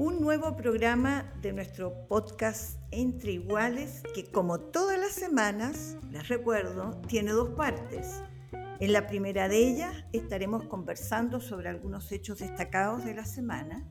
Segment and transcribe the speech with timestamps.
[0.00, 7.02] Un nuevo programa de nuestro podcast Entre Iguales que como todas las semanas, les recuerdo,
[7.06, 8.22] tiene dos partes.
[8.80, 13.86] En la primera de ellas estaremos conversando sobre algunos hechos destacados de la semana,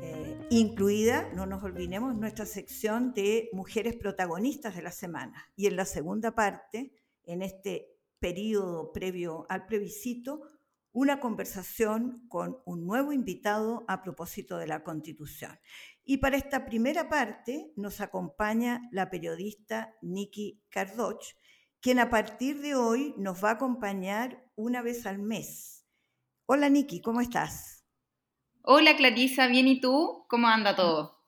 [0.00, 5.50] eh, incluida, no nos olvidemos, nuestra sección de mujeres protagonistas de la semana.
[5.54, 6.94] Y en la segunda parte,
[7.24, 10.53] en este periodo previo al plebiscito,
[10.94, 15.58] una conversación con un nuevo invitado a propósito de la Constitución.
[16.04, 21.24] Y para esta primera parte nos acompaña la periodista Nikki Cardoch,
[21.80, 25.84] quien a partir de hoy nos va a acompañar una vez al mes.
[26.46, 27.84] Hola Nikki, ¿cómo estás?
[28.62, 30.24] Hola Clarisa, bien y tú?
[30.28, 31.24] ¿Cómo anda todo?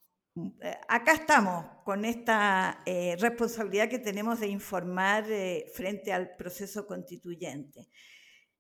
[0.63, 6.87] Eh, acá estamos con esta eh, responsabilidad que tenemos de informar eh, frente al proceso
[6.87, 7.89] constituyente.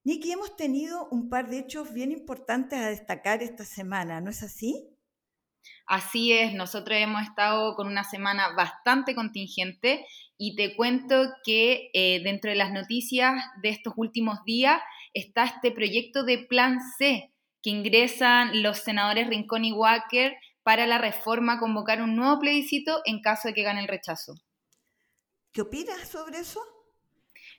[0.07, 4.45] Niki, hemos tenido un par de hechos bien importantes a destacar esta semana, ¿no es
[4.45, 4.89] así?
[5.85, 10.07] Así es, nosotros hemos estado con una semana bastante contingente
[10.39, 13.35] y te cuento que eh, dentro de las noticias
[13.65, 14.81] de estos últimos días
[15.13, 20.99] está este proyecto de Plan C que ingresan los senadores Rincón y Walker para la
[20.99, 24.35] reforma convocar un nuevo plebiscito en caso de que gane el rechazo.
[25.51, 26.61] ¿Qué opinas sobre eso?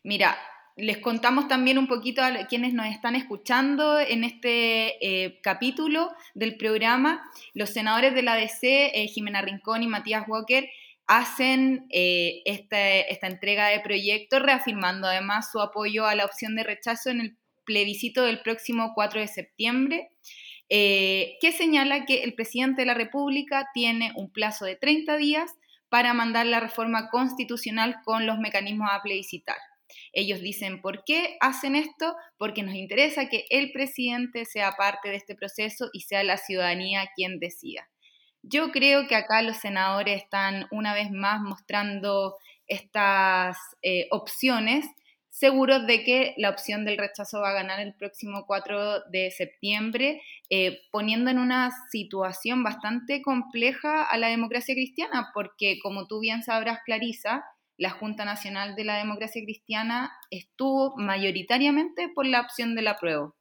[0.01, 0.37] Mira,
[0.78, 6.56] les contamos también un poquito a quienes nos están escuchando en este eh, capítulo del
[6.56, 7.28] programa.
[7.56, 10.70] Los senadores de la DC, eh, Jimena Rincón y Matías Walker,
[11.08, 17.10] hacen eh, esta, entrega de proyecto, reafirmando además su apoyo a la opción de rechazo
[17.10, 20.10] en el plebiscito del próximo 4 de septiembre,
[20.70, 25.49] que señala que el presidente de la República tiene un plazo de 30 días
[25.89, 29.58] para mandar la reforma constitucional con los mecanismos a plebiscitar.
[30.13, 32.15] Ellos dicen, ¿por qué hacen esto?
[32.37, 37.09] Porque nos interesa que el presidente sea parte de este proceso y sea la ciudadanía
[37.15, 37.89] quien decida.
[38.43, 42.36] Yo creo que acá los senadores están una vez más mostrando
[42.67, 44.86] estas eh, opciones,
[45.30, 50.21] seguros de que la opción del rechazo va a ganar el próximo 4 de septiembre,
[50.49, 56.41] eh, poniendo en una situación bastante compleja a la democracia cristiana, porque como tú bien
[56.41, 57.43] sabrás, Clarisa,
[57.77, 63.36] la Junta Nacional de la Democracia Cristiana estuvo mayoritariamente por la opción del apruebo.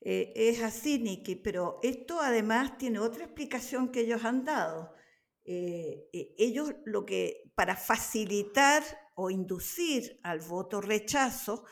[0.00, 4.92] Eh, es así, Niki, pero esto además tiene otra explicación que ellos han dado.
[5.44, 8.82] Eh, eh, ellos lo que, para facilitar
[9.14, 11.64] o inducir al voto rechazo,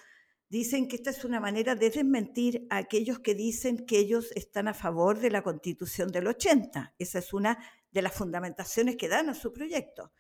[0.49, 4.69] dicen que esta es una manera de desmentir a aquellos que dicen que ellos están
[4.69, 6.95] a favor de la constitución del 80.
[6.99, 7.59] Esa es una
[7.91, 10.13] de las fundamentaciones que dan a su proyecto.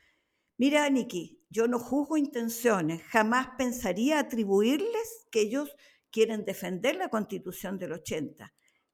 [0.60, 5.74] Mira, Niki, yo no juzgo intenciones, jamás pensaría atribuirles que ellos
[6.10, 8.52] quieren defender la constitución del 80,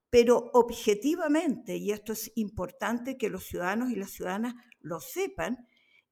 [0.09, 5.67] pero objetivamente, y esto es importante que los ciudadanos y las ciudadanas lo sepan,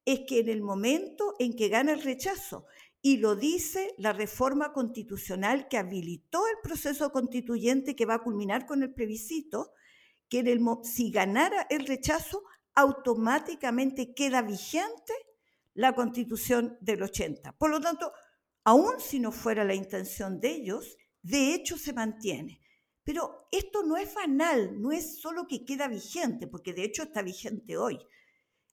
[0.04, 2.66] es que en el momento en que gana el rechazo,
[3.00, 8.66] y lo dice la reforma constitucional que habilitó el proceso constituyente que va a culminar
[8.66, 9.70] con el plebiscito,
[10.28, 10.42] que
[10.82, 12.42] si ganara el rechazo,
[12.74, 15.14] automáticamente queda vigente
[15.74, 17.56] la constitución del 80.
[17.58, 18.12] Por lo tanto,
[18.64, 22.60] aun si no fuera la intención de ellos, de hecho se mantiene.
[23.02, 27.22] Pero esto no es banal, no es solo que queda vigente, porque de hecho está
[27.22, 27.98] vigente hoy.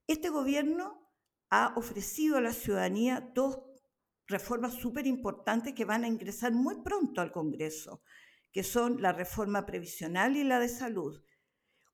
[0.08, 1.12] Este gobierno
[1.50, 3.60] ha ofrecido a la ciudadanía dos
[4.28, 8.02] reformas súper importantes que van a ingresar muy pronto al Congreso,
[8.54, 11.22] que son la reforma previsional y la de salud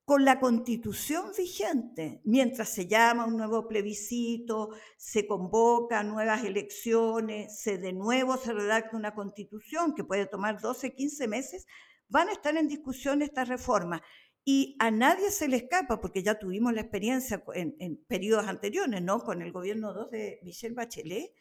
[0.07, 7.77] con la constitución vigente, mientras se llama un nuevo plebiscito, se convoca nuevas elecciones, se
[7.77, 11.65] de nuevo se redacta una constitución que puede tomar 12, 15 meses,
[12.07, 13.99] van a estar en discusión estas reformas.
[14.45, 19.19] Y a nadie se le escapa, porque ya tuvimos la experiencia en, periodos anteriores, ¿no?
[19.19, 21.33] Con el gobierno 2 de Michelle Bachelet,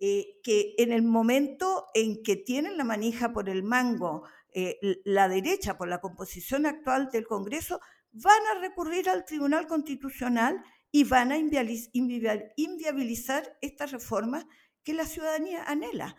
[0.00, 4.24] eh, que en el momento en que tienen la manija por el mango
[4.54, 7.80] eh, la derecha por la composición actual del Congreso,
[8.12, 14.46] van a recurrir al Tribunal Constitucional y van a inviabilizar esta reforma
[14.84, 16.16] que la ciudadanía anhela.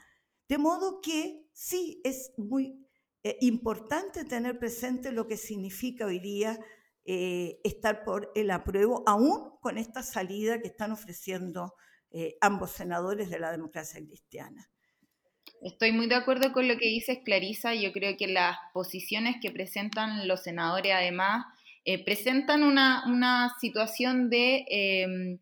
[0.47, 2.87] De modo que sí es muy
[3.23, 6.57] eh, importante tener presente lo que significa hoy día
[7.05, 11.75] eh, estar por el apruebo, aún con esta salida que están ofreciendo
[12.11, 14.69] eh, ambos senadores de la democracia cristiana.
[15.61, 17.73] Estoy muy de acuerdo con lo que dices, Clarisa.
[17.75, 21.45] Yo creo que las posiciones que presentan los senadores, además,
[22.05, 25.39] presentan una, situación de em,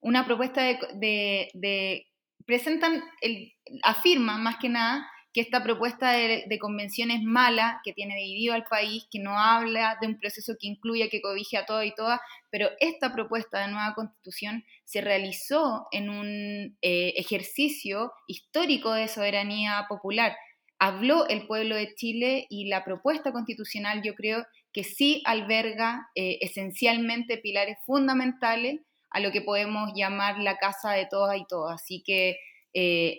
[0.00, 2.06] una propuesta de, de
[2.46, 3.52] presentan, el,
[3.82, 5.06] afirman más que nada
[5.36, 9.98] que esta propuesta de, convención es mala, que tiene dividido al país, que no habla
[10.00, 13.70] de un proceso que incluya, que cobije a todo y todas, pero esta propuesta de
[13.70, 20.34] nueva constitución se realizó en un eh, ejercicio histórico de soberanía popular.
[20.78, 26.36] Habló el pueblo de Chile y la propuesta constitucional yo creo que sí alberga eh,
[26.42, 31.80] esencialmente pilares fundamentales a lo que podemos llamar la casa de todas y todas.
[31.82, 32.36] Así que
[32.74, 33.18] eh,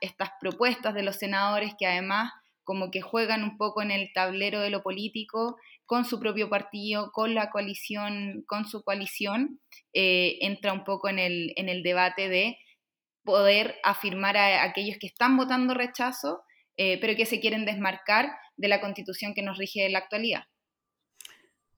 [0.00, 2.30] estas propuestas de los senadores que además
[2.62, 5.56] como que juegan un poco en el tablero de lo político
[5.86, 9.60] con su propio partido, con la coalición, con su coalición,
[9.92, 12.58] eh, entra un poco en el, en el debate de
[13.24, 16.42] poder afirmar a aquellos que están votando rechazo,
[16.76, 20.44] eh, pero que se quieren desmarcar de la constitución que nos rige en la actualidad.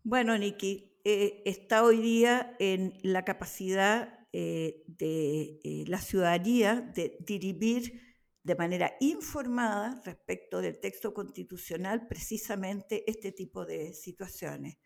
[0.06, 8.02] Bueno, Niki, está hoy día en la capacidad eh, de eh, la ciudadanía de dirigir
[8.42, 14.76] de manera informada respecto del texto constitucional precisamente este tipo de situaciones.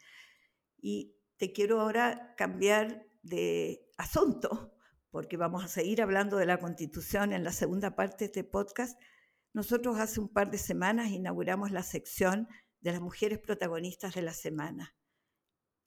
[0.81, 4.73] Y te quiero ahora cambiar de asunto,
[5.11, 8.97] porque vamos a seguir hablando de la constitución en la segunda parte de este podcast.
[9.53, 12.47] Nosotros hace un par de semanas inauguramos la sección
[12.81, 14.95] de las mujeres protagonistas de la semana.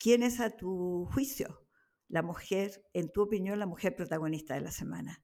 [0.02, 1.68] ¿Quién es a tu juicio
[2.08, 5.24] la mujer, en tu opinión, la mujer protagonista de la semana?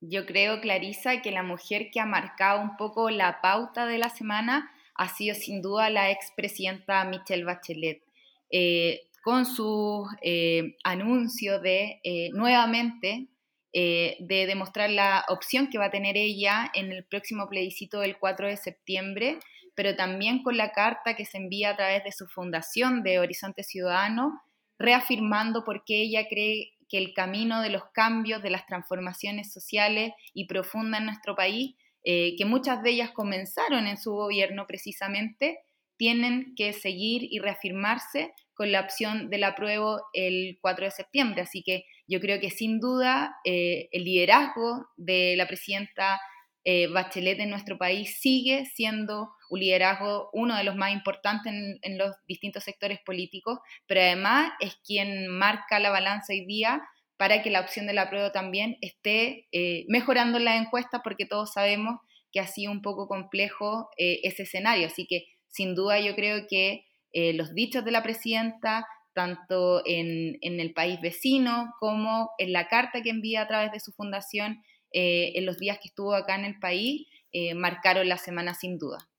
[0.00, 4.10] Yo creo, Clarisa, que la mujer que ha marcado un poco la pauta de la
[4.10, 8.02] semana ha sido sin duda la expresidenta Michelle Bachelet.
[8.50, 13.28] Eh, con su eh, anuncio de eh, nuevamente
[13.72, 18.46] de demostrar la opción que va a tener ella en el próximo plebiscito del 4
[18.46, 19.40] de septiembre,
[19.74, 23.62] pero también con la carta que se envía a través de su fundación de Horizonte
[23.62, 24.42] Ciudadano,
[24.78, 30.12] reafirmando por qué ella cree que el camino de los cambios, de las transformaciones sociales
[30.32, 31.74] y profundas en nuestro país,
[32.04, 35.58] eh, que muchas de ellas comenzaron en su gobierno precisamente,
[35.96, 41.42] tienen que seguir y reafirmarse con la opción del apruebo el 4 de septiembre.
[41.42, 46.20] Así que yo creo que sin duda eh, el liderazgo de la presidenta
[46.64, 51.98] eh, Bachelet en nuestro país sigue siendo un liderazgo, uno de los más importantes en,
[51.98, 56.82] los distintos sectores políticos, pero además es quien marca la balanza hoy día
[57.18, 61.26] para que la opción de la prueba también esté eh, mejorando en las encuestas, porque
[61.26, 62.00] todos sabemos
[62.32, 64.86] que ha sido un poco complejo eh, ese escenario.
[64.86, 70.58] Así que sin duda yo creo que los dichos de la presidenta, tanto en, en
[70.58, 74.64] el país vecino como en la carta que envía a través de su fundación,
[74.96, 78.78] eh, en los días que estuvo acá en el país eh, marcaron la semana sin
[78.78, 79.10] duda.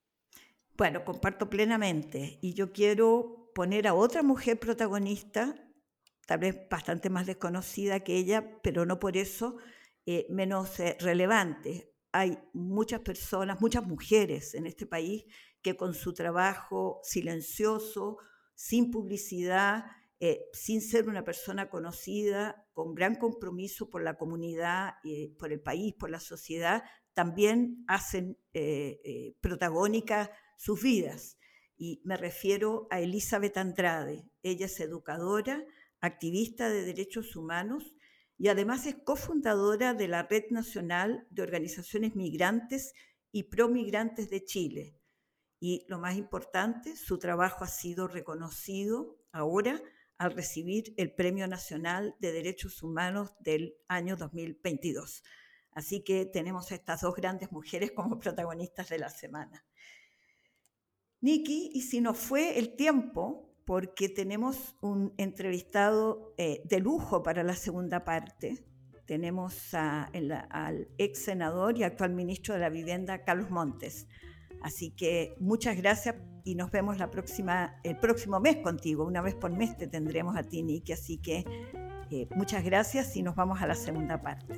[0.78, 5.54] Bueno, comparto plenamente y yo quiero poner a otra mujer protagonista,
[6.26, 9.58] tal vez bastante más desconocida que ella, pero no por eso
[10.06, 11.92] eh, menos relevante.
[12.14, 15.26] Hay muchas personas, muchas mujeres en este país
[15.62, 18.18] que con su trabajo silencioso,
[18.54, 19.84] sin publicidad,
[20.20, 24.94] eh, sin ser una persona conocida, con gran compromiso por la comunidad,
[25.38, 26.84] por el país, por la sociedad,
[27.16, 31.40] también hacen eh, eh, protagónicas sus vidas.
[31.78, 34.30] Y me refiero a Elizabeth Andrade.
[34.44, 35.66] Ella es educadora,
[36.02, 37.96] activista de derechos humanos
[38.38, 42.94] y además es cofundadora de la Red Nacional de Organizaciones Migrantes
[43.32, 44.96] y Promigrantes de Chile.
[45.60, 49.82] Y lo más importante, su trabajo ha sido reconocido ahora
[50.18, 55.24] al recibir el Premio Nacional de Derechos Humanos del año 2022.
[55.72, 59.66] Así que tenemos a estas dos grandes mujeres como protagonistas de la semana.
[61.22, 67.44] Nikki, y si nos fue el tiempo, porque tenemos un entrevistado eh, de lujo para
[67.44, 68.64] la segunda parte.
[69.06, 74.08] Tenemos al ex senador y actual ministro de la Vivienda, Carlos Montes.
[74.66, 79.06] Así que muchas gracias y nos vemos la próxima, el próximo mes contigo.
[79.06, 80.92] Una vez por mes te tendremos a ti, Nicky.
[80.92, 81.46] Así que
[82.10, 84.56] eh, muchas gracias y nos vamos a la segunda parte.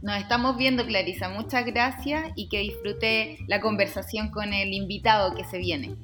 [0.00, 1.28] Nos estamos viendo, Clarisa.
[1.28, 5.94] Muchas gracias y que disfrute la conversación con el invitado que se viene.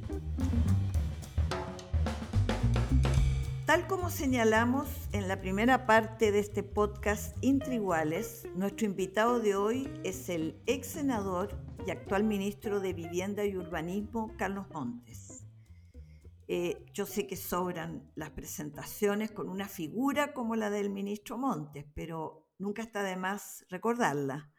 [3.64, 9.88] Tal como señalamos en la primera parte de este podcast Intriguales, nuestro invitado de hoy
[10.04, 15.44] es el ex senador y actual ministro de Vivienda y Urbanismo, Carlos Montes.
[16.48, 21.84] Eh, yo sé que sobran las presentaciones con una figura como la del ministro Montes,
[21.94, 24.50] pero nunca está de más recordarla.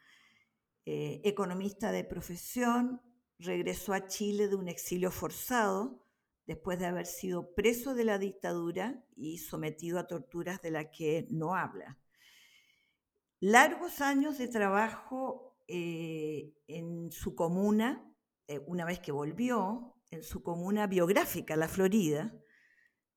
[0.85, 3.01] Eh, economista de profesión,
[3.39, 6.05] regresó a Chile de un exilio forzado
[6.45, 11.27] después de haber sido preso de la dictadura y sometido a torturas de las que
[11.29, 11.99] no habla.
[13.41, 18.09] Largos años de trabajo eh, en su comuna,
[18.47, 22.33] eh, una vez que volvió, en su comuna biográfica, La Florida,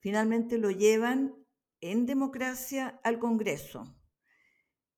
[0.00, 1.34] finalmente lo llevan
[1.80, 3.96] en democracia al Congreso.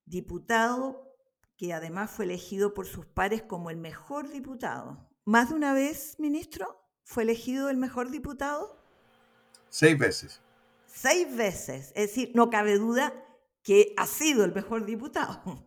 [0.05, 1.13] Diputado
[1.57, 5.09] que además fue elegido por sus pares como el mejor diputado.
[5.25, 6.83] ¿Más de una vez, ministro?
[7.05, 8.83] fue elegido el mejor diputado?
[9.69, 10.41] Seis veces.
[10.87, 11.93] Seis veces.
[11.95, 13.13] Es decir, no cabe duda
[13.63, 15.67] que ha sido el mejor diputado.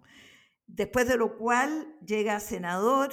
[0.68, 3.12] Después de lo cual llega a senador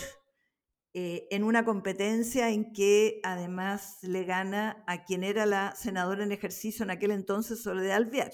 [0.94, 6.32] eh, en una competencia en que además le gana a quien era la senadora en
[6.32, 8.32] ejercicio en aquel entonces, Soledad Alvear.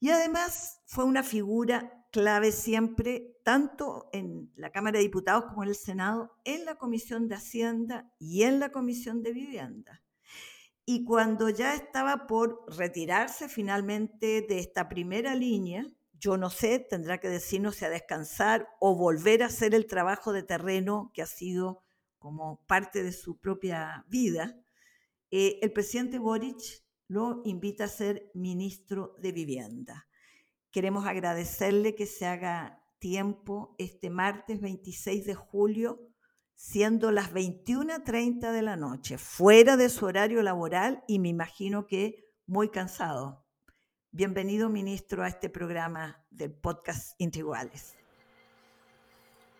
[0.00, 5.70] Y además fue una figura clave siempre, tanto en la Cámara de Diputados como en
[5.70, 10.02] el Senado, en la Comisión de Hacienda y en la Comisión de Vivienda.
[10.86, 15.84] Y cuando ya estaba por retirarse finalmente de esta primera línea,
[16.18, 20.32] yo no sé, tendrá que decirnos si a descansar o volver a hacer el trabajo
[20.32, 21.84] de terreno que ha sido
[22.18, 24.56] como parte de su propia vida,
[25.30, 26.60] eh, el presidente Boric
[27.06, 30.08] lo invita a ser ministro de Vivienda.
[30.70, 36.00] Queremos agradecerle que se haga tiempo este martes 26 de julio,
[36.54, 42.26] siendo las 21.30 de la noche, fuera de su horario laboral y me imagino que
[42.46, 43.47] muy cansado.
[44.18, 47.94] Bienvenido, ministro, a este programa del podcast Integrales.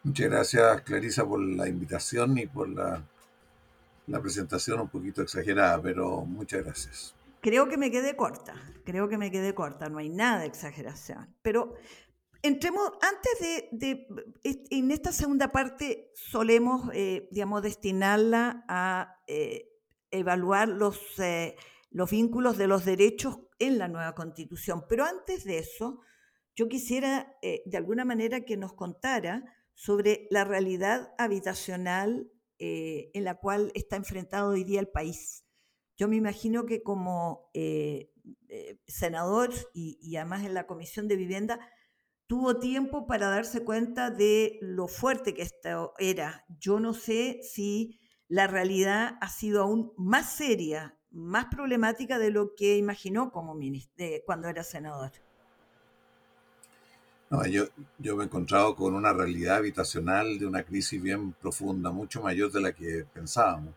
[0.02, 3.00] Muchas gracias, Clarisa, por la invitación y por la,
[4.08, 7.14] la presentación un poquito exagerada, pero muchas gracias.
[7.40, 11.32] Creo que me quedé corta, creo que me quedé corta, no hay nada de exageración.
[11.40, 11.74] Pero
[12.42, 14.08] entremos, antes de,
[14.42, 19.68] en esta segunda parte solemos, eh, digamos, destinarla a eh,
[20.10, 21.54] evaluar los, eh,
[21.92, 24.84] los vínculos de los derechos en la nueva constitución.
[24.88, 26.00] Pero antes de eso,
[26.54, 33.70] yo quisiera de alguna manera que nos contara sobre la realidad habitacional en la cual
[33.74, 35.44] está enfrentado hoy día el país.
[35.98, 38.12] Yo me imagino que como eh,
[38.48, 41.58] eh, senador y, además en la Comisión de Vivienda,
[42.28, 46.44] tuvo tiempo para darse cuenta de lo fuerte que esto era.
[46.60, 47.98] Yo no sé si
[48.28, 54.06] la realidad ha sido aún más seria, más problemática de lo que imaginó como ministro,
[54.26, 55.12] cuando era senador.
[57.30, 57.64] No, yo,
[57.98, 62.50] yo me he encontrado con una realidad habitacional de una crisis bien profunda, mucho mayor
[62.50, 63.74] de la que pensábamos.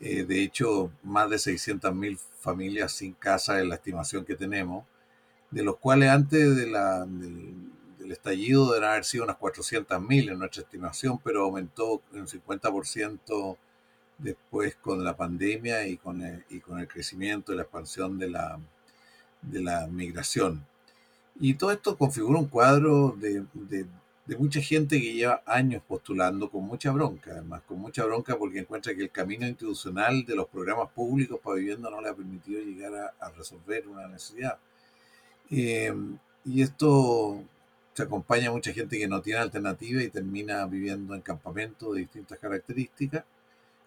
[0.00, 4.84] Eh, de hecho, más de 600.000 familias sin casa es la estimación que tenemos,
[5.50, 6.74] de los cuales antes del,
[8.10, 13.56] estallido deben haber sido unas 400.000 en nuestra estimación, pero aumentó en 50%
[14.18, 18.30] después con la pandemia y con el, y con el crecimiento y la expansión de
[18.30, 18.58] la,
[19.42, 20.64] de la migración.
[21.40, 23.44] Y todo esto configura un cuadro de,
[24.26, 28.60] de mucha gente que lleva años postulando con mucha bronca, además, con mucha bronca porque
[28.60, 32.60] encuentra que el camino institucional de los programas públicos para vivienda no le ha permitido
[32.62, 34.58] llegar a, resolver una necesidad.
[35.50, 37.42] Em, y esto
[37.94, 42.00] se acompaña a mucha gente que no tiene alternativa y termina viviendo en campamentos de
[42.00, 43.24] distintas características,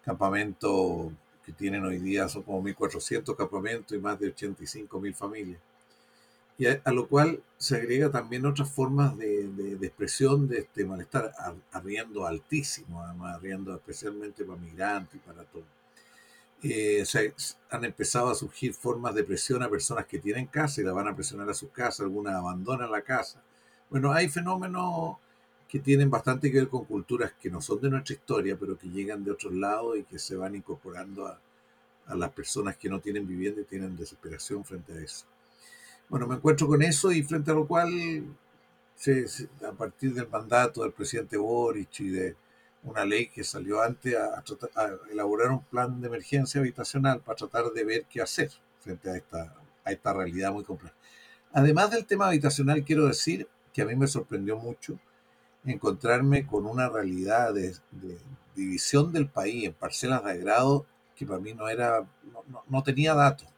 [0.06, 1.12] campamentos
[1.44, 5.60] que tienen hoy día son como 1.400 campamentos y más de 85.000 familias
[6.58, 11.32] y a, lo cual se agrega también otras formas de, de, expresión de este malestar,
[11.70, 15.64] arriendo altísimo, además arriendo especialmente para migrantes y para todo.
[16.62, 17.04] Eh,
[17.70, 21.08] han empezado a surgir formas de presión a personas que tienen casa y la van
[21.08, 23.42] a presionar a su casa, algunas abandonan la casa.
[23.90, 25.16] Bueno, hay fenómenos
[25.68, 28.88] que tienen bastante que ver con culturas que no son de nuestra historia, pero que
[28.88, 31.40] llegan de otros lados y que se van incorporando a,
[32.06, 35.26] a las personas que no tienen vivienda y tienen desesperación frente a eso.
[36.08, 37.90] Bueno, me encuentro con eso y frente a lo cual,
[39.66, 42.36] a partir del mandato del presidente Boric y de
[42.84, 44.42] una ley que salió antes a,
[45.10, 49.54] elaborar un plan de emergencia habitacional para tratar de ver qué hacer frente a esta,
[49.84, 50.94] a esta realidad muy compleja.
[51.52, 54.98] Además del tema habitacional, quiero decir que a mí me sorprendió mucho
[55.66, 57.74] encontrarme con una realidad de,
[58.54, 62.06] división del país en parcelas de agrado que para mí no era,
[62.68, 63.48] no tenía datos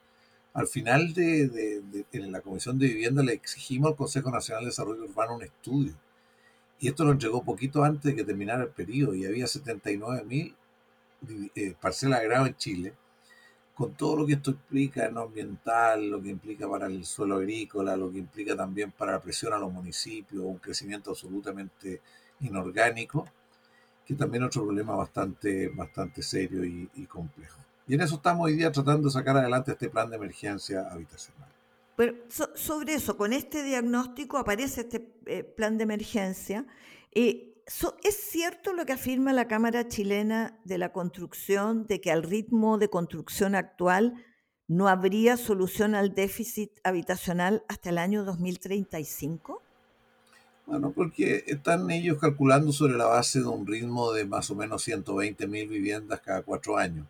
[0.54, 5.04] Al final de, en la Comisión de Vivienda le exigimos al Consejo Nacional de Desarrollo
[5.04, 5.94] Urbano un estudio.
[6.80, 10.54] Y esto lo entregó poquito antes de que terminara el periodo y había 79 mil
[11.56, 12.94] eh, parcelas de grado en Chile,
[13.78, 17.37] con todo lo que esto implica en lo ambiental, lo que implica para el suelo
[17.37, 22.00] agrícola, lo que implica también para la presión a los municipios, un crecimiento absolutamente
[22.40, 23.25] inorgánico,
[24.04, 27.61] que también es otro problema bastante, bastante serio y, complejo.
[27.87, 31.49] Y en eso estamos hoy día tratando de sacar adelante este plan de emergencia habitacional.
[31.94, 36.66] Pero sobre eso, con este diagnóstico aparece este eh, plan de emergencia.
[37.12, 37.57] Eh,
[38.02, 42.78] ¿Es cierto lo que afirma la Cámara Chilena de la Construcción de que al ritmo
[42.78, 44.25] de construcción actual
[44.68, 49.60] no habría solución al déficit habitacional hasta el año 2035?
[50.64, 54.82] Bueno, porque están ellos calculando sobre la base de un ritmo de más o menos
[54.84, 57.06] 120 mil viviendas cada cuatro años.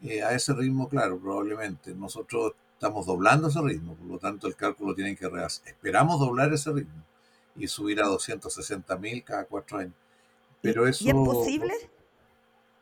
[0.00, 1.94] Eh, a ese ritmo, claro, probablemente.
[1.94, 5.68] Nosotros estamos doblando ese ritmo, por lo tanto el cálculo tiene que rehacer.
[5.68, 7.11] Esperamos doblar ese ritmo
[7.56, 9.94] y subir a 260 mil cada cuatro años.
[10.60, 11.74] Pero eso, ¿Y es posible?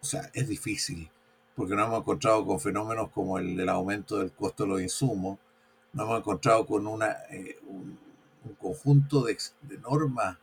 [0.03, 1.11] O sea, es difícil,
[1.55, 5.39] porque no hemos encontrado con fenómenos como el del aumento del costo de los insumos,
[5.93, 7.99] no hemos encontrado con una, eh, un,
[8.59, 9.37] conjunto de,
[9.83, 10.39] normas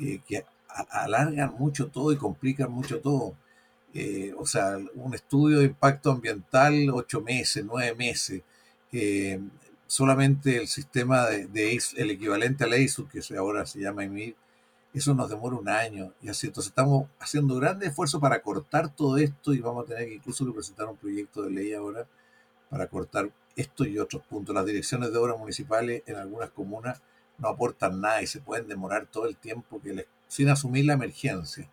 [0.00, 0.44] eh, que
[0.90, 3.34] alargan mucho todo y complican mucho todo.
[3.94, 8.42] Eh, o sea, un estudio de impacto ambiental, ocho meses, nueve meses,
[9.86, 14.34] solamente el sistema de, el equivalente al EISU, que ahora se llama EMIR,
[14.94, 16.46] eso nos demora un año y así.
[16.46, 20.50] Entonces estamos haciendo grandes esfuerzos para cortar todo esto y vamos a tener que incluso
[20.54, 22.06] presentar un proyecto de ley ahora
[22.70, 24.54] para cortar esto y otros puntos.
[24.54, 27.02] Las direcciones de obras municipales en algunas comunas
[27.38, 30.94] no aportan nada y se pueden demorar todo el tiempo que les, sin asumir la
[30.94, 31.68] emergencia.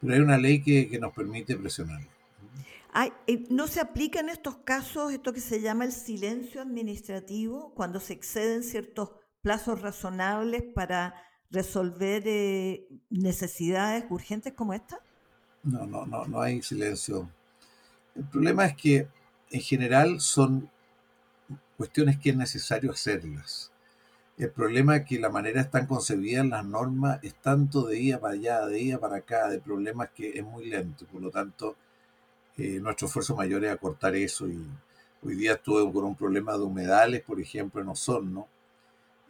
[0.00, 2.00] Pero hay una ley que, que nos permite presionar.
[3.26, 8.00] Eh, ¿No se aplica en estos casos esto que se llama el silencio administrativo cuando
[8.00, 9.10] se exceden ciertos
[9.42, 11.14] plazos razonables para
[11.50, 14.98] resolver eh, necesidades urgentes como esta?
[15.62, 17.30] No, no, no, no hay silencio.
[18.16, 19.08] El problema es que
[19.50, 20.68] en general son
[21.76, 23.70] cuestiones que es necesario hacerlas.
[24.36, 28.34] El problema es que la manera están concebidas las normas es tanto de día para
[28.34, 31.06] allá, de día para acá, de problemas que es muy lento.
[31.06, 31.76] Por lo tanto,
[32.80, 34.48] nuestro esfuerzo mayor es acortar eso.
[34.48, 34.64] Y
[35.22, 38.48] hoy día estuve con un problema de humedales, por ejemplo, en Osorno,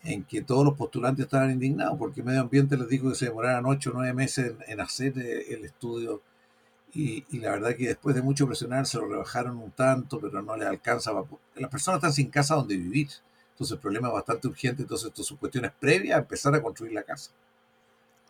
[0.02, 3.66] en que todos los postulantes estaban indignados porque Medio Ambiente les dijo que se demoraran
[3.66, 6.22] 8 o 9 meses en, hacer eh, el estudio.
[6.92, 10.56] Y, la verdad que después de mucho presionar se lo rebajaron un tanto, pero no
[10.56, 11.12] les alcanza.
[11.54, 13.08] Las personas están sin casa donde vivir.
[13.52, 14.82] Entonces el problema es bastante urgente.
[14.82, 17.30] Entonces esto son cuestiones previas a empezar a construir la casa.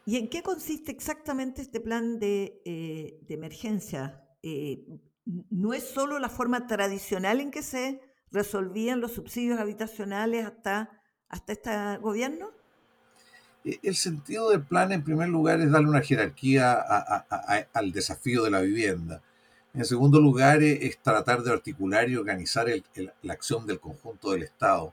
[0.05, 4.23] ¿Y en qué consiste exactamente este plan de, eh, de emergencia?
[4.43, 4.83] Eh,
[5.51, 8.01] no es solo la forma tradicional en que se
[8.31, 12.51] resolvían los subsidios habitacionales hasta, hasta este gobierno?
[13.65, 16.73] E, el sentido del plan, en primer lugar, es darle una jerarquía
[17.73, 19.23] al desafío de la vivienda.
[19.75, 22.67] En segundo lugar, es tratar de articular y organizar
[23.23, 24.93] la acción del conjunto del Estado.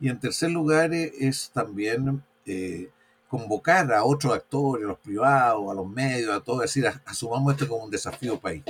[0.00, 2.90] Y en tercer lugar, es también eh,
[3.28, 7.68] convocar a otros actores, a los privados, a los medios, a todos, decir, asumamos esto
[7.68, 8.64] como un desafío país.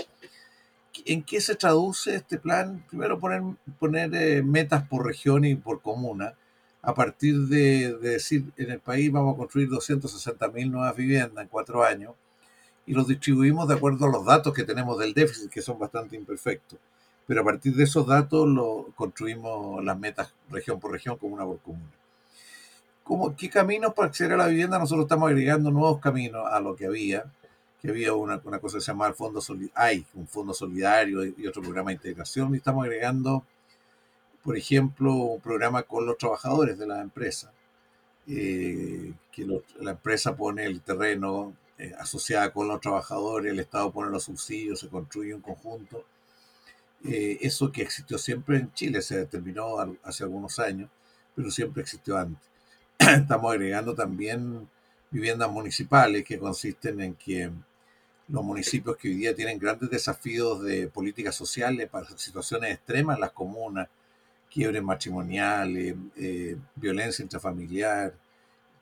[1.05, 2.85] ¿En qué se traduce este plan?
[2.89, 3.43] Primero poner,
[3.79, 6.35] poner eh, metas por región y por comuna,
[6.83, 11.49] a partir de, decir, en el país vamos a construir 260 mil nuevas viviendas en
[11.49, 12.15] cuatro años,
[12.87, 16.17] y los distribuimos de acuerdo a los datos que tenemos del déficit, que son bastante
[16.17, 16.79] imperfectos.
[17.27, 21.59] Pero a partir de esos datos lo, construimos las metas región por región, comuna por
[21.61, 21.98] comuna.
[23.39, 24.79] ¿Qué caminos para acceder a la vivienda?
[24.79, 27.25] Nosotros estamos agregando nuevos caminos a lo que había,
[27.81, 29.41] que había una, cosa que se llama el Fondo
[29.75, 33.45] hay un Fondo Solidario y, otro programa de integración, y estamos agregando,
[34.43, 37.51] por ejemplo, un programa con los trabajadores de la empresa,
[38.27, 39.47] eh, que
[39.81, 44.81] la empresa pone el terreno eh, asociada con los trabajadores, el Estado pone los subsidios,
[44.81, 46.05] se construye un conjunto.
[47.05, 50.91] Eh, eso que existió siempre en Chile, se determinó hace algunos años,
[51.35, 52.58] pero siempre existió antes.
[53.23, 54.69] estamos agregando también
[55.11, 57.51] viviendas municipales que consisten en que
[58.29, 63.31] los municipios que hoy día tienen grandes desafíos de políticas sociales para situaciones extremas, las
[63.31, 63.89] comunas,
[64.51, 68.15] quiebres matrimoniales, eh, violencia intrafamiliar,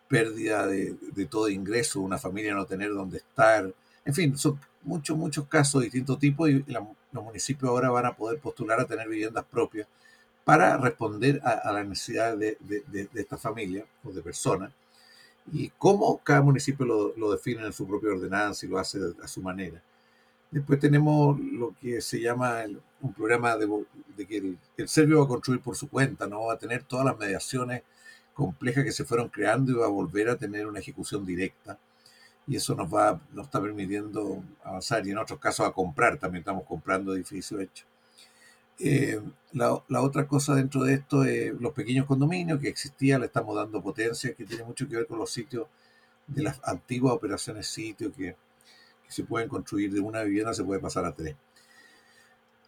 [0.09, 0.97] pérdida de,
[1.29, 3.73] todo ingreso, una familia no tener dónde estar,
[4.05, 8.17] en fin, son muchos, muchos casos de distintos tipos y los municipios ahora van a
[8.17, 9.87] poder postular a tener viviendas propias
[10.47, 12.57] para responder a, la necesidad de,
[13.17, 14.71] esta familia o de personas
[15.53, 19.27] y cómo cada municipio lo, lo, define en su propia ordenanza y lo hace a
[19.27, 19.83] su manera.
[20.49, 22.63] Después tenemos lo que se llama
[23.01, 23.67] un programa de,
[24.25, 27.07] que el, el, serbio va a construir por su cuenta, no va a tener todas
[27.07, 27.83] las mediaciones
[28.33, 31.77] complejas que se fueron creando y va a volver a tener una ejecución directa.
[32.47, 36.43] Y eso nos va nos está permitiendo avanzar y en otros casos a comprar, también
[36.43, 37.96] estamos comprando edificios hechos.
[38.79, 39.21] Eh,
[39.53, 43.83] la, otra cosa dentro de esto es los pequeños condominios que existían, le estamos dando
[43.83, 45.67] potencia, que tiene mucho que ver con los sitios
[46.27, 48.37] de las antiguas operaciones sitio que
[49.07, 51.37] que se pueden construir de una vivienda, se puede pasar a tres.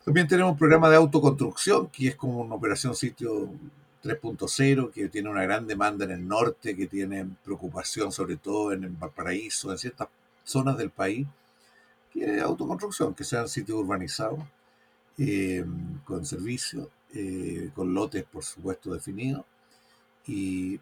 [0.05, 3.51] También tenemos un programa de autoconstrucción, que es como una operación sitio
[4.03, 8.85] 3.0, que tiene una gran demanda en el norte, que tiene preocupación sobre todo en
[8.85, 10.09] el Valparaíso, en ciertas
[10.45, 11.27] zonas del país,
[12.13, 14.39] que es autoconstrucción, que sean sitios urbanizados,
[15.19, 15.65] eh,
[16.05, 19.45] con servicios, eh, con lotes, por supuesto, definidos,
[20.27, 20.75] y,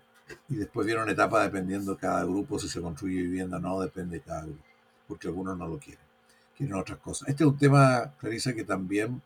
[0.48, 3.80] y después viene una etapa dependiendo de cada grupo, si se construye vivienda o no,
[3.80, 4.66] depende de cada grupo
[5.06, 6.04] porque algunos no lo quieren,
[6.56, 7.28] quieren otras cosas.
[7.28, 9.20] Este es un tema, Clarisa, que también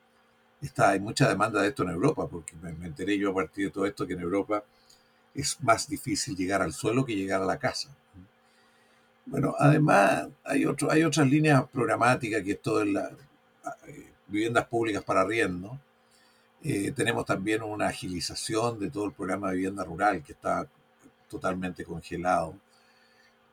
[0.60, 3.70] está, hay mucha demanda de esto en Europa, porque me, enteré yo a partir de
[3.70, 4.64] todo esto que en Europa
[5.34, 7.94] es más difícil llegar al suelo que llegar a la casa.
[9.26, 13.12] Bueno, además hay, otro, hay otras líneas programáticas que es todo en las
[13.86, 15.78] eh, viviendas públicas para arriendo.
[16.62, 20.68] Eh, tenemos también una agilización de todo el programa de vivienda rural que está
[21.28, 22.54] totalmente congelado.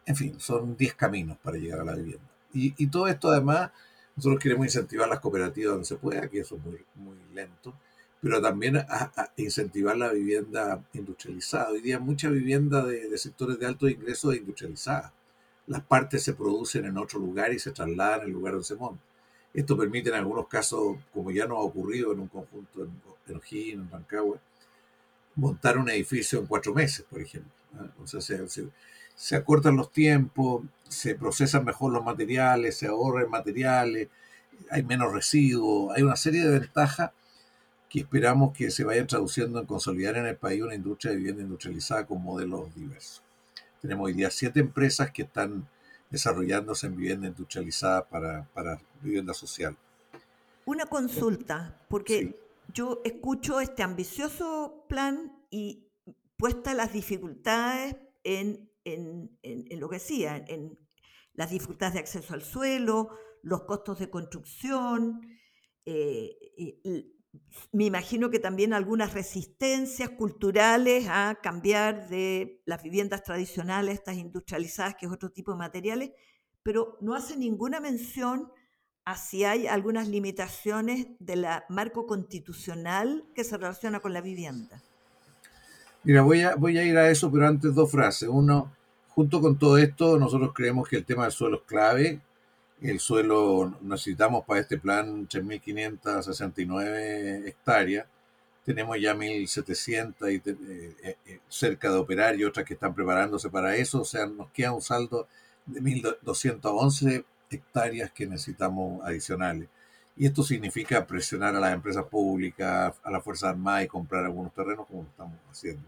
[0.06, 2.28] En fin, son 10 caminos para llegar a la vivienda.
[2.54, 3.72] Y, todo esto además,
[4.16, 7.76] nosotros queremos incentivar las cooperativas donde se pueda, que eso es muy, muy lento,
[8.20, 11.70] pero también a, incentivar la vivienda industrializada.
[11.70, 15.14] Hoy día mucha vivienda de, sectores de alto ingreso es industrializada.
[15.68, 19.04] Las partes se producen en otro lugar y se trasladan al lugar donde se monta.
[19.54, 22.92] Esto permite en algunos casos, como ya no ha ocurrido en un conjunto en,
[23.28, 24.40] en O'Higgins, en Rancagua,
[25.36, 27.52] montar un edificio en cuatro meses, por ejemplo.
[28.02, 28.46] O sea, se,
[29.16, 34.10] se acortan los tiempos, se procesan mejor los materiales, se ahorran materiales,
[34.70, 37.12] hay menos residuos, hay una serie de ventajas
[37.90, 41.44] que esperamos que se vayan traduciendo en consolidar en el país una industria de vivienda
[41.44, 43.24] industrializada con modelos diversos.
[43.82, 45.68] Tenemos hoy día siete empresas que están
[46.10, 49.78] desarrollándose en vivienda industrializada para, para vivienda social.
[50.66, 52.40] Una consulta, porque
[52.74, 55.88] yo escucho este ambicioso plan y
[56.38, 60.78] puesta las dificultades en en, lo que decía, en
[61.34, 63.10] las dificultades de acceso al suelo,
[63.44, 65.22] los costos de construcción,
[65.86, 66.36] eh,
[67.72, 74.96] me imagino que también algunas resistencias culturales a cambiar de las viviendas tradicionales, estas industrializadas,
[74.96, 76.12] que es otro tipo de materiales,
[76.64, 78.52] pero no hace ninguna mención
[79.06, 84.82] a si hay algunas limitaciones del marco constitucional que se relaciona con la vivienda.
[86.04, 88.28] Mira, voy a, voy a ir a eso, pero antes dos frases.
[88.30, 88.72] Uno,
[89.18, 92.22] Junto con todo esto, nosotros creemos que el tema del suelo es clave.
[92.82, 98.06] El suelo necesitamos para este plan 3.569 hectáreas.
[98.66, 100.42] Tenemos ya 1.700 y eh,
[101.04, 104.02] eh, eh, cerca de operar y otras que están preparándose para eso.
[104.02, 105.28] O sea, nos queda un saldo
[105.66, 109.70] de 1.211 hectáreas que necesitamos adicionales.
[110.16, 114.54] Y esto significa presionar a las empresas públicas, a la Fuerza Armada y comprar algunos
[114.54, 115.84] terrenos como estamos haciendo.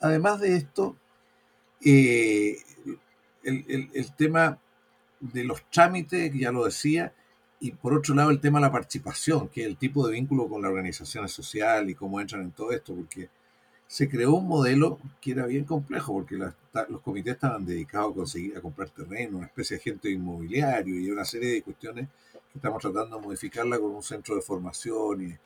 [0.00, 0.96] además de esto,
[1.84, 2.58] eh,
[3.42, 4.58] el, tema
[5.22, 7.12] de los trámites, ya lo decía,
[7.60, 10.48] y por otro lado el tema de la participación, que es el tipo de vínculo
[10.48, 13.30] con las organizaciones sociales y cómo entran en todo esto, porque
[13.86, 18.56] se creó un modelo que era bien complejo, porque los comités estaban dedicados a conseguir
[18.56, 22.08] a comprar terreno, una especie de agente inmobiliario y una serie de cuestiones
[22.52, 25.38] que estamos tratando de modificarla con un centro de formación y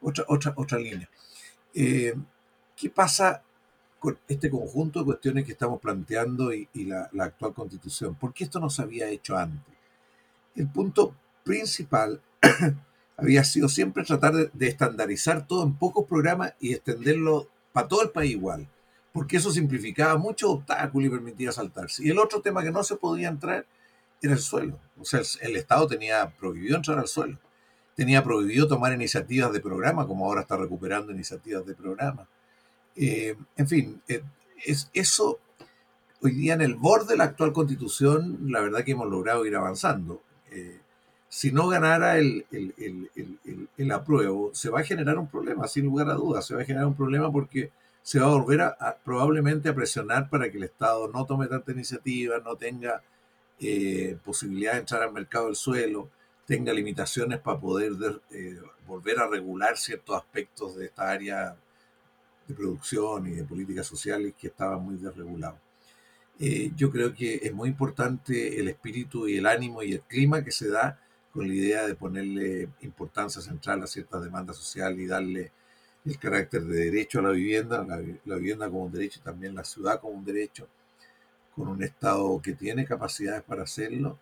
[0.00, 1.08] otra, otra, otra línea.
[1.74, 2.14] Eh,
[2.76, 3.42] ¿Qué pasa
[3.98, 8.14] con este conjunto de cuestiones que estamos planteando y, la, actual constitución.
[8.14, 9.74] ¿Por qué esto no se había hecho antes?
[10.54, 12.20] El punto principal
[13.16, 18.10] había sido siempre tratar de, estandarizar todo en pocos programas y extenderlo para todo el
[18.10, 18.68] país igual,
[19.12, 22.04] porque eso simplificaba muchos obstáculos y permitía saltarse.
[22.04, 23.66] Y el otro tema que no se podía entrar
[24.22, 24.78] era el suelo.
[24.98, 27.38] O sea, el, el Estado tenía prohibido entrar al suelo.
[27.96, 32.28] Tenía prohibido tomar iniciativas de programa, como ahora está recuperando iniciativas de programa
[33.00, 34.22] eh, en fin, eh,
[34.66, 35.38] es, eso
[36.20, 39.54] hoy día en el borde de la actual constitución, la verdad que hemos logrado ir
[39.54, 40.20] avanzando.
[40.50, 40.80] Eh,
[41.28, 46.14] si no ganara el, el, apruebo, se va a generar un problema, sin lugar a
[46.14, 47.70] dudas, se va a generar un problema porque
[48.02, 51.70] se va a volver a, probablemente a presionar para que el Estado no tome tanta
[51.70, 53.02] iniciativa, no tenga
[54.24, 56.08] posibilidad de entrar al mercado del suelo,
[56.46, 57.92] tenga limitaciones para poder
[58.86, 61.56] volver a regular ciertos aspectos de esta área
[62.48, 65.58] de producción y de políticas sociales que estaba muy desregulado.
[66.40, 70.42] Eh, yo creo que es muy importante el espíritu y el ánimo y el clima
[70.42, 71.00] que se da
[71.32, 75.52] con la idea de ponerle importancia central a ciertas demandas sociales y darle
[76.04, 79.54] el carácter de derecho a la vivienda, la, la, vivienda como un derecho y también
[79.54, 80.68] la ciudad como un derecho,
[81.54, 84.18] con un Estado que tiene capacidades para hacerlo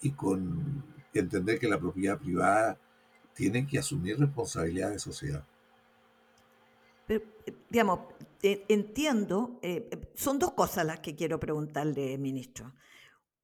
[0.00, 2.78] y con entender que la propiedad privada
[3.34, 5.44] tiene que asumir responsabilidades de sociedad.
[7.06, 8.00] Pero, eh, digamos,
[8.42, 12.74] entiendo, eh, eh, son dos cosas las que quiero preguntarle, ministro.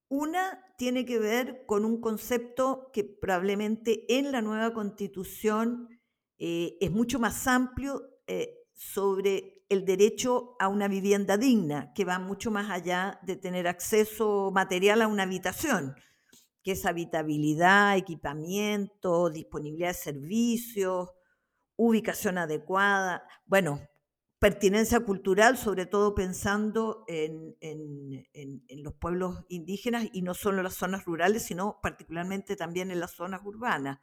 [0.08, 5.88] Una tiene que ver con un concepto que probablemente en la nueva constitución
[6.38, 8.02] es mucho más amplio
[8.72, 14.50] sobre el derecho a una vivienda digna, que va mucho más allá de tener acceso
[14.52, 15.94] material a una habitación,
[16.62, 21.10] que es habitabilidad, equipamiento, disponibilidad de servicios,
[21.76, 23.80] ubicación adecuada, bueno,
[24.42, 27.56] pertinencia cultural, sobre todo pensando en,
[28.82, 33.12] los pueblos indígenas y no solo en las zonas rurales, sino particularmente también en las
[33.12, 34.00] zonas urbanas.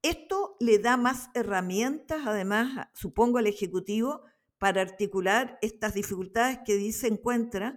[0.00, 4.22] Esto le da más herramientas, además, supongo, al Ejecutivo
[4.58, 7.76] para articular estas dificultades que dice encuentra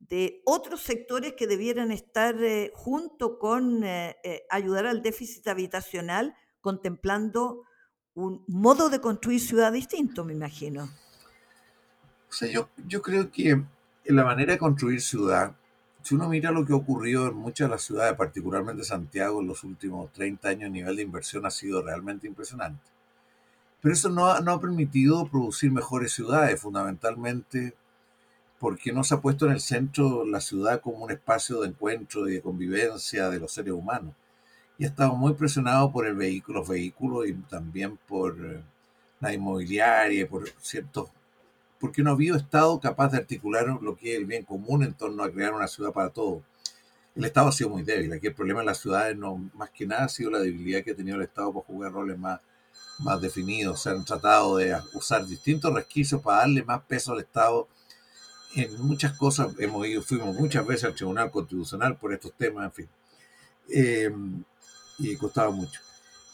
[0.00, 6.34] de otros sectores que debieran estar eh, junto con eh, eh, ayudar al déficit habitacional,
[6.60, 7.62] contemplando
[8.14, 10.84] un modo de construir ciudad distinto, me imagino.
[12.28, 15.54] O sea, yo, yo creo que en la manera de construir ciudad,
[16.02, 19.48] si uno mira lo que ha ocurrido en muchas de las ciudades, particularmente Santiago, en
[19.48, 22.82] los últimos 30 años, el nivel de inversión ha sido realmente impresionante.
[23.80, 27.74] Pero eso no no ha permitido producir mejores ciudades, fundamentalmente
[28.58, 32.28] porque no se ha puesto en el centro la ciudad como un espacio de encuentro
[32.28, 34.14] y de convivencia de los seres humanos
[34.78, 38.60] y ha estado muy presionado por el vehículo, los vehículos y también por eh,
[39.20, 41.08] la inmobiliaria, por ciertos,
[41.78, 44.94] porque no ha habido Estado capaz de articular lo que es el bien común en
[44.94, 46.42] torno a crear una ciudad para todos.
[47.14, 48.12] El Estado ha sido muy débil.
[48.12, 50.92] Aquí el problema en las ciudades no, más que nada ha sido la debilidad que
[50.92, 52.40] ha tenido el Estado para jugar roles más,
[52.98, 53.82] más definidos.
[53.82, 57.68] Se han tratado de usar distintos resquicios para darle más peso al Estado
[58.56, 59.52] en muchas cosas.
[59.58, 62.88] Hemos ido, fuimos muchas veces al Tribunal Constitucional por estos temas, en fin.
[63.68, 64.10] Eh,
[64.98, 65.80] y costaba mucho.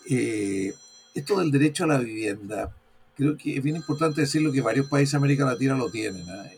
[0.08, 0.72] Eh,
[1.14, 2.74] esto del derecho a la vivienda,
[3.16, 6.28] creo que es bien importante decirlo que varios países de América Latina lo tienen.
[6.30, 6.50] ¿ah?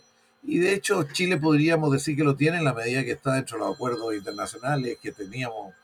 [0.43, 3.59] Y de hecho Chile podríamos decir que lo tiene en la medida que está dentro
[3.59, 5.75] de los acuerdos internacionales, que teníamos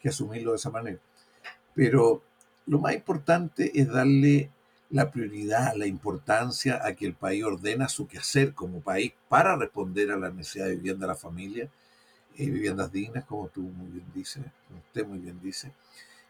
[0.00, 0.98] que asumirlo de esa manera.
[1.74, 2.22] Pero
[2.66, 4.50] lo más importante es darle
[4.90, 10.10] la prioridad, la importancia a que el país ordena su quehacer como país para responder
[10.10, 11.70] a la necesidad de vivienda de la familia
[12.36, 15.72] eh, viviendas dignas, como tú muy bien dices, como usted muy bien dice,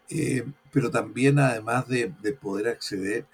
[0.09, 2.09] eh, pero también además de,
[2.41, 3.25] poder acceder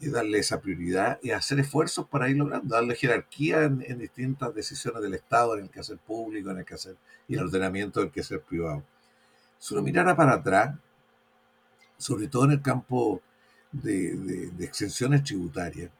[0.00, 5.02] y darle esa prioridad y hacer esfuerzos para ir logrando, darle jerarquía en, distintas decisiones
[5.02, 6.96] del Estado, en el quehacer público, en el quehacer
[7.28, 8.82] y el ordenamiento del quehacer privado.
[9.58, 10.76] Si uno mirara para atrás,
[11.98, 13.22] sobre todo en el campo
[13.72, 14.16] de,
[14.50, 15.90] de exenciones tributarias,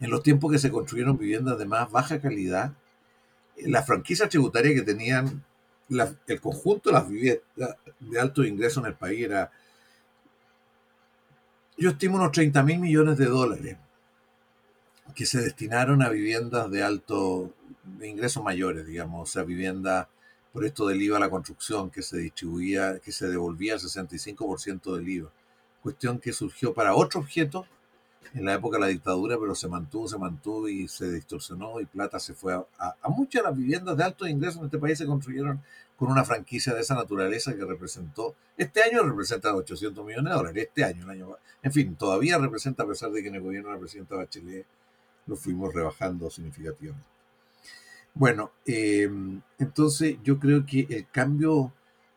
[0.00, 2.74] en los tiempos que se construyeron viviendas de más baja calidad,
[3.56, 5.44] la franquicia tributaria que tenían
[6.26, 9.50] el conjunto de las viviendas de alto ingreso en el país era,
[11.76, 13.76] yo estimo unos 30 mil millones de dólares
[15.14, 17.52] que se destinaron a viviendas de alto
[17.84, 20.06] de ingresos mayores, digamos, o sea, viviendas
[20.52, 24.94] por esto del IVA a la construcción que se distribuía, que se devolvía el 65%
[24.96, 25.30] del IVA.
[25.82, 27.66] Cuestión que surgió para otro objeto
[28.34, 31.86] en la época de la dictadura, pero se mantuvo, se mantuvo y se distorsionó y
[31.86, 35.06] plata se fue a, muchas de las viviendas de alto ingreso en este país se
[35.06, 35.60] construyeron
[35.96, 40.66] con una franquicia de esa naturaleza que representó, este año representa 800 millones de dólares,
[40.68, 43.68] este año, el año, en fin, todavía representa, a pesar de que en el gobierno
[43.68, 44.66] de la presidenta Bachelet
[45.26, 47.06] lo fuimos rebajando significativamente.
[48.14, 49.08] Bueno, eh,
[49.58, 51.72] entonces yo creo que el cambio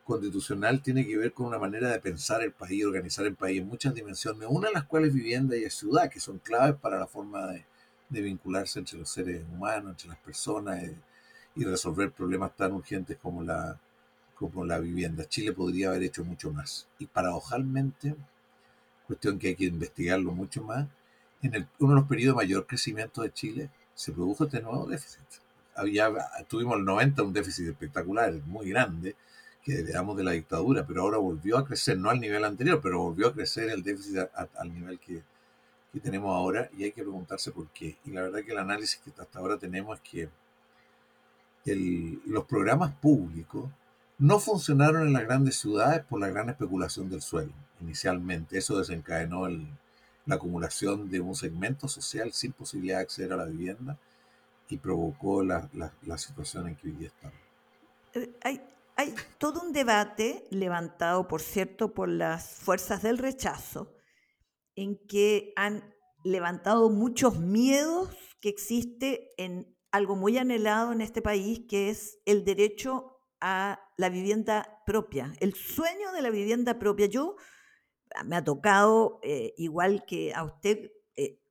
[0.06, 3.68] constitucional tiene que ver con una manera de pensar el país, organizar el país en
[3.68, 7.48] muchas dimensiones, una de las cuales vivienda y ciudad, que son claves para la forma
[7.48, 7.66] de,
[8.10, 10.96] vincularse entre los seres humanos, entre las personas eh,
[11.56, 13.78] y resolver problemas tan urgentes como la,
[14.36, 15.28] como la vivienda.
[15.28, 16.88] Chile podría haber hecho mucho más.
[17.00, 18.16] Y paradojalmente,
[19.08, 20.88] cuestión que hay que investigarlo mucho más,
[21.42, 24.86] en el, uno de los periodos de mayor crecimiento de Chile se produjo este nuevo
[24.86, 25.22] déficit.
[25.76, 26.10] Había,
[26.48, 29.16] tuvimos el 90 un déficit espectacular, muy grande,
[29.66, 33.02] que heredamos de la dictadura, pero ahora volvió a crecer, no al nivel anterior, pero
[33.02, 34.20] volvió a crecer el déficit
[34.56, 35.24] al nivel que,
[35.92, 37.98] que, tenemos ahora y hay que preguntarse por qué.
[38.06, 40.30] Y la verdad que el análisis que hasta ahora tenemos es que
[41.66, 43.68] el, los programas públicos
[44.20, 47.52] no funcionaron en las grandes ciudades por la gran especulación del suelo
[47.82, 48.60] inicialmente.
[48.60, 49.68] Eso desencadenó el,
[50.26, 53.98] la acumulación de un segmento social sin posibilidad de acceder a la vivienda
[54.70, 57.38] y provocó la, la, situación en que hoy día estamos.
[58.14, 58.62] Eh, hay,
[58.96, 63.94] hay todo un debate levantado, por cierto, por las fuerzas del rechazo,
[64.76, 71.62] en que han levantado muchos miedos que existe en algo muy anhelado en este país,
[71.70, 77.06] que es el derecho a la vivienda propia, el sueño de la vivienda propia.
[77.08, 77.36] Yo
[78.16, 80.92] ah, me ha tocado, eh, igual que a usted,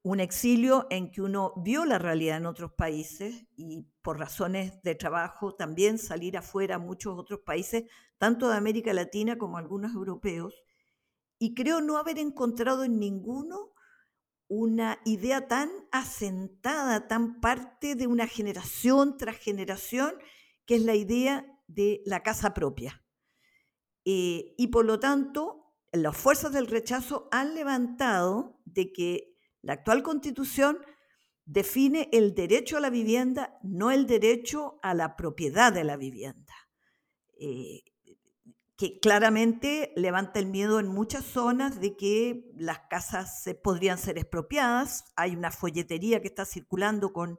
[0.04, 4.94] un exilio en que uno vio la realidad en otros países y por razones de
[4.94, 7.84] trabajo también salir afuera a muchos otros países,
[8.18, 10.54] tanto de América Latina como algunos europeos,
[11.38, 13.72] y creo no haber encontrado en ninguno
[14.46, 20.12] una idea tan asentada, tan parte de una generación tras generación,
[20.66, 23.02] que es la idea de la casa propia.
[24.04, 29.33] Eh, y por lo tanto, las fuerzas del rechazo han levantado de que
[29.64, 30.78] la actual constitución
[31.46, 36.54] define el derecho a la vivienda, no el derecho a la propiedad de la vivienda,
[37.40, 37.82] eh,
[38.76, 44.18] que claramente levanta el miedo en muchas zonas de que las casas se podrían ser
[44.18, 45.04] expropiadas.
[45.16, 47.38] Hay una folletería que está circulando con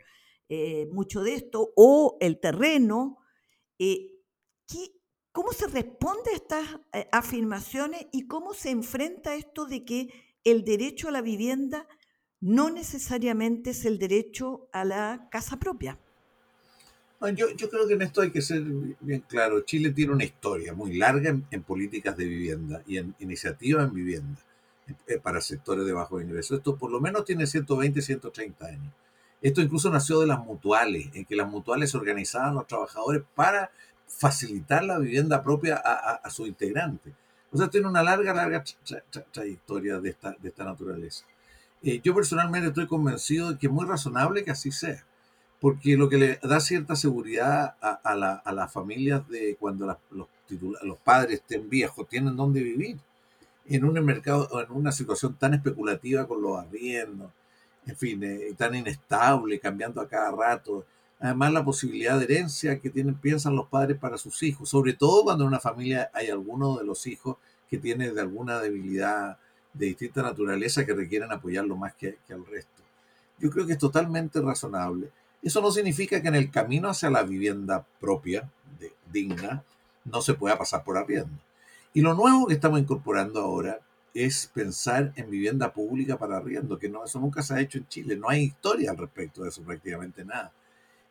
[0.49, 3.19] eh, mucho de esto, o el terreno.
[3.77, 4.11] Eh,
[5.31, 6.65] ¿Cómo se responde a estas
[7.11, 10.07] afirmaciones y cómo se enfrenta esto de que
[10.45, 11.85] el derecho a la vivienda
[12.45, 15.97] no necesariamente es el derecho a la casa propia.
[17.35, 18.61] Yo, yo, creo que en esto hay que ser
[18.99, 19.61] bien claro.
[19.61, 24.39] Chile tiene una historia muy larga en, políticas de vivienda y en iniciativas en vivienda
[25.07, 26.55] eh, para sectores de bajo ingreso.
[26.55, 28.93] Esto por lo menos tiene 120, 130 años.
[29.41, 33.71] Esto incluso nació de las mutuales, en que las mutuales organizaban a los trabajadores para
[34.07, 37.11] facilitar la vivienda propia a, a, sus integrantes.
[37.51, 38.63] O sea, tiene una larga, larga
[39.31, 41.25] trayectoria de esta, de esta naturaleza.
[41.85, 45.05] Eh, yo personalmente estoy convencido de que es muy razonable que así sea,
[45.61, 50.27] porque lo que le da cierta seguridad a, las familias de cuando los,
[50.81, 52.97] los padres estén viejos, tienen dónde vivir,
[53.67, 57.31] en un mercado, en una situación tan especulativa con los arriendos,
[57.85, 60.85] en fin, eh, tan inestable, cambiando a cada rato.
[61.19, 65.23] Además, la posibilidad de herencia que tienen, piensan los padres para sus hijos, sobre todo
[65.23, 67.37] cuando en una familia hay alguno de los hijos
[67.69, 69.37] que tiene de alguna debilidad
[69.77, 72.81] de distinta naturaleza que requieren apoyarlo más que, al resto.
[73.39, 75.09] Yo creo que es totalmente razonable.
[75.41, 78.49] Eso no significa que en el camino hacia la vivienda propia,
[79.11, 79.63] digna,
[80.05, 81.37] no se pueda pasar por arriendo.
[81.93, 83.79] Y lo nuevo que estamos incorporando ahora
[84.13, 87.87] es pensar en vivienda pública para arriendo, que no, eso nunca se ha hecho en
[87.87, 88.15] Chile.
[88.15, 90.53] No hay historia al respecto de eso, prácticamente nada.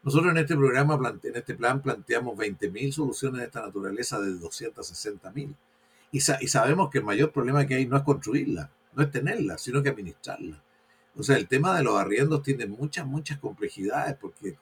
[0.03, 5.55] Nosotros en este programa, en este plan, planteamos 20.000 soluciones de esta naturaleza de 260.000.
[6.14, 9.83] Y, sabemos que el mayor problema que hay no es construirla, no es tenerla, sino
[9.83, 10.62] que administrarla.
[11.16, 14.57] O sea, el tema de los arriendos tiene muchas, muchas complejidades porque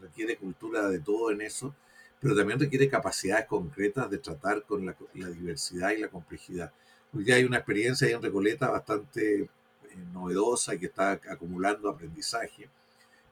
[0.00, 1.74] requiere cultura de todo en eso,
[2.20, 6.70] pero también requiere capacidades concretas de tratar con la, diversidad y la complejidad.
[7.12, 9.48] Hoy día hay una experiencia ahí en Recoleta bastante eh,
[10.12, 12.70] novedosa y que está acumulando aprendizaje,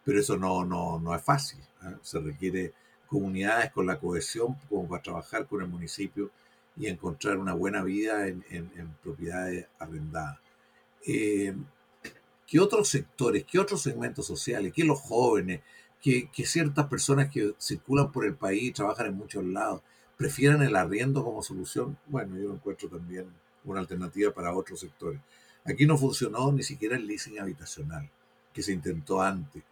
[0.04, 1.60] pero eso no, no, no es fácil.
[1.84, 1.94] ¿eh?
[2.02, 2.72] Se requiere
[3.06, 6.32] comunidades con la cohesión como para trabajar con el municipio
[6.76, 8.42] y encontrar una buena vida en,
[9.02, 10.38] propiedades arrendadas.
[11.06, 11.54] Eh,
[12.46, 15.60] ¿Qué otros sectores, qué otros segmentos sociales, qué los jóvenes,
[16.00, 19.82] qué, ciertas personas que circulan por el país trabajan en muchos lados
[20.16, 21.96] prefieren el arriendo como solución?
[22.06, 23.26] Bueno, yo encuentro también
[23.64, 25.20] una alternativa para otros sectores.
[25.64, 28.08] Aquí no funcionó ni siquiera el leasing habitacional,
[28.52, 29.62] que se intentó antes,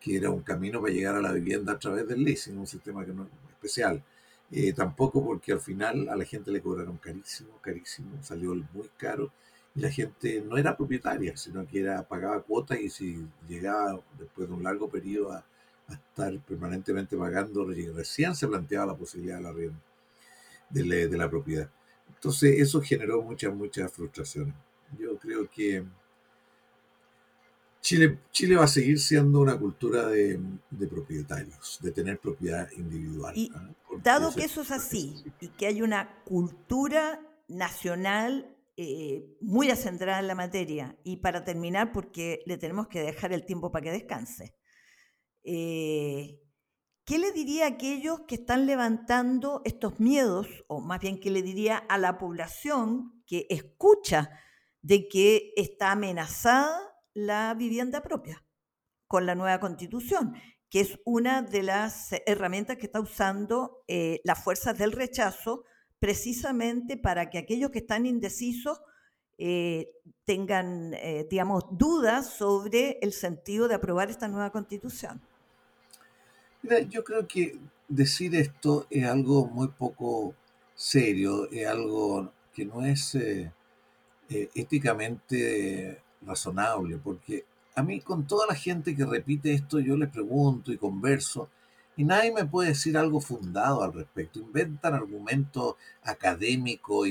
[0.00, 3.04] que era un camino para llegar a la vivienda a través del leasing, un sistema
[3.04, 4.02] que no, especial.
[4.50, 9.32] Eh, tampoco porque al final a la gente le cobraron carísimo, carísimo, salió muy caro
[9.74, 14.48] y la gente no era propietaria, sino que era pagaba cuotas y si llegaba después
[14.48, 15.44] de un largo periodo a,
[15.88, 19.52] estar permanentemente pagando, recién se planteaba la posibilidad de la,
[20.70, 21.70] de, de la propiedad.
[22.08, 24.54] Entonces eso generó muchas, muchas frustraciones.
[24.98, 25.84] Yo creo que
[27.86, 30.40] Chile, Chile va a seguir siendo una cultura de,
[30.90, 33.32] propietarios, de tener propiedad individual.
[33.36, 33.52] Y
[34.02, 40.26] dado que eso es así y que hay una cultura nacional eh, muy acentrada en
[40.26, 44.56] la materia, y para terminar, porque le tenemos que dejar el tiempo para que descanse,
[45.44, 46.40] eh,
[47.04, 51.40] ¿qué le diría a aquellos que están levantando estos miedos, o más bien qué le
[51.40, 54.28] diría a la población que escucha
[54.82, 58.44] de que está amenazada la vivienda propia
[59.08, 60.34] con la nueva constitución,
[60.68, 65.64] que es una de las herramientas que está usando eh, las fuerzas del rechazo
[65.98, 68.82] precisamente para que aquellos que están indecisos
[69.38, 69.88] eh,
[70.24, 75.22] tengan, eh, digamos, dudas sobre el sentido de aprobar esta nueva constitución.
[76.62, 77.58] Mira, yo creo que
[77.88, 80.34] decir esto es algo muy poco
[80.74, 88.54] serio, es algo que no es eh, éticamente razonable, porque a mí con toda la
[88.54, 91.48] gente que repite esto yo les pregunto y converso
[91.96, 94.38] y nadie me puede decir algo fundado al respecto.
[94.38, 97.08] Inventan argumentos académicos,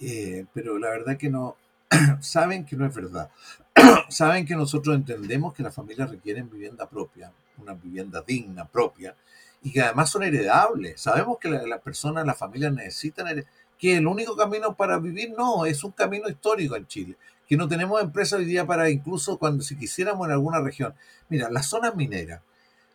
[0.00, 1.56] eh, pero la verdad que no,
[2.20, 3.30] saben que no es verdad.
[4.08, 9.14] saben que nosotros entendemos que las familias requieren vivienda propia, una vivienda digna, propia,
[9.62, 11.00] y que además son heredables.
[11.00, 13.44] Sabemos que las personas, las familias necesitan
[13.78, 17.16] que el único camino para vivir no, es un camino histórico en Chile,
[17.48, 20.94] que no tenemos empresas hoy día para incluso cuando si quisiéramos en alguna región.
[21.28, 22.42] Mira, las zonas mineras,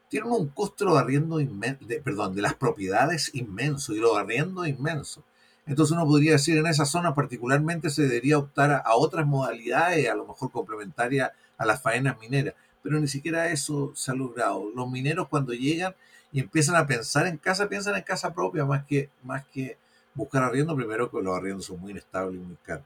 [0.09, 5.23] tienen un costo de arriendo inmenso, perdón, de las propiedades inmenso y los arriendos inmenso.
[5.65, 10.15] Entonces uno podría decir en esa zona particularmente se debería optar a, otras modalidades, a
[10.15, 14.69] lo mejor complementarias a las faenas mineras, pero ni siquiera eso se ha logrado.
[14.75, 15.95] Los mineros cuando llegan
[16.33, 19.77] y empiezan a pensar en casa, piensan en casa propia más que, más que
[20.13, 22.83] buscar arriendo, primero que los arriendos son muy inestables y muy caros.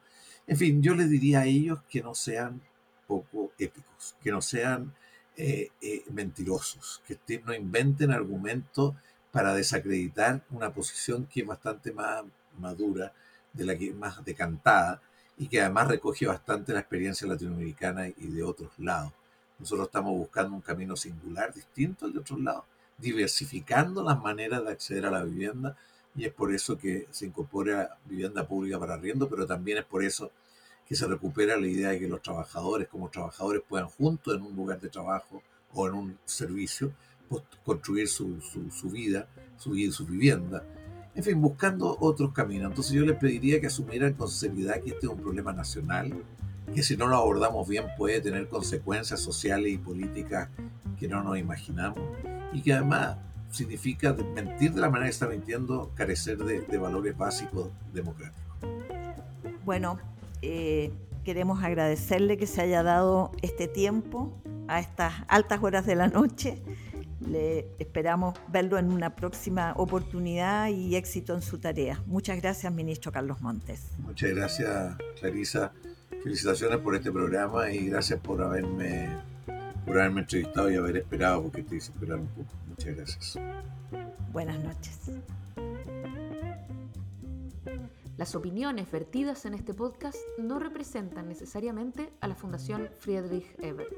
[0.47, 2.61] En fin, yo les diría a ellos que no sean
[3.07, 4.93] poco épicos, que no sean
[5.37, 8.93] eh, eh, mentirosos, que no inventen argumentos
[9.31, 12.23] para desacreditar una posición que es bastante más
[12.57, 13.11] madura,
[13.55, 15.01] de la que más decantada
[15.37, 19.13] y que además recoge bastante la experiencia latinoamericana y de otros lados.
[19.59, 22.65] Nosotros estamos buscando un camino singular, distinto al de otros lados,
[22.97, 25.77] diversificando las maneras de acceder a la vivienda
[26.15, 30.03] y es por eso que se incorpora vivienda pública para arriendo, pero también es por
[30.03, 30.31] eso
[30.87, 34.55] que se recupera la idea de que los trabajadores como trabajadores puedan juntos en un
[34.55, 35.41] lugar de trabajo
[35.73, 36.93] o en un servicio
[37.27, 40.63] pues, construir su, su, vida, su, su vivienda.
[41.15, 42.69] En fin, buscando otros caminos.
[42.71, 46.13] Entonces yo les pediría que asumieran con seriedad que este es un problema nacional,
[46.73, 50.49] que si no lo abordamos bien puede tener consecuencias sociales y políticas
[50.99, 51.99] que no nos imaginamos
[52.53, 53.17] y que además
[53.51, 58.43] significa mentir de la manera que está mintiendo, carecer de, de valores básicos democráticos.
[59.63, 59.97] Bueno,
[60.41, 60.91] eh,
[61.23, 64.31] queremos agradecerle que se haya dado este tiempo
[64.67, 66.61] a estas altas horas de la noche.
[67.27, 72.01] Le esperamos verlo en una próxima oportunidad y éxito en su tarea.
[72.05, 73.87] Muchas gracias, ministro Carlos Montes.
[73.99, 75.71] Muchas gracias, Clarisa.
[76.21, 79.09] Felicitaciones por este programa y gracias por haberme,
[79.85, 82.64] por haberme entrevistado y haber esperado, porque te hice esperar un poco.
[82.77, 83.39] Muchas gracias.
[84.33, 85.11] Buenas noches.
[88.17, 93.93] Las opiniones vertidas en este podcast no representan necesariamente a la Fundación Friedrich Ebert.